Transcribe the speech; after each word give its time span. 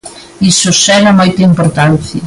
Iso 0.51 0.69
xera 0.83 1.17
moita 1.19 1.41
importancia. 1.49 2.19